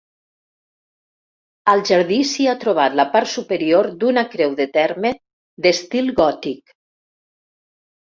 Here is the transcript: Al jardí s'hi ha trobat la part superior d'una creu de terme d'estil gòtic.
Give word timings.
Al 1.73 1.83
jardí 1.89 2.17
s'hi 2.31 2.47
ha 2.47 2.57
trobat 2.65 2.97
la 3.01 3.07
part 3.17 3.31
superior 3.35 3.93
d'una 4.03 4.27
creu 4.35 4.59
de 4.65 4.69
terme 4.81 5.15
d'estil 5.69 6.15
gòtic. 6.25 6.79